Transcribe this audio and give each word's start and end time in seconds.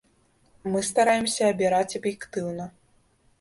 Мы 0.75 0.79
стараемся 0.87 1.41
абіраць 1.51 1.97
аб'ектыўна. 2.01 2.65